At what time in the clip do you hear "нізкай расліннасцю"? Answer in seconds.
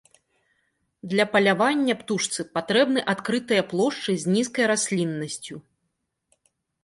4.37-5.55